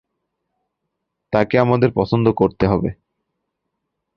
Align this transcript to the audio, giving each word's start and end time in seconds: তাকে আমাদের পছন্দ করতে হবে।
তাকে 1.33 1.55
আমাদের 1.57 1.89
পছন্দ 1.95 2.25
করতে 2.31 2.65
হবে। 2.67 2.89